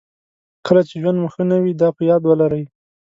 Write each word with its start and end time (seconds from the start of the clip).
کله 0.65 0.81
چې 0.87 0.93
ژوند 1.01 1.17
مو 1.21 1.27
ښه 1.33 1.43
نه 1.51 1.57
وي 1.63 1.73
دا 1.81 1.89
په 1.97 2.01
یاد 2.09 2.21
ولرئ. 2.25 2.63